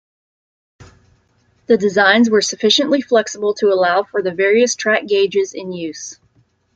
[1.67, 6.19] The designs were sufficiently flexible to allow for the various track gauges in use.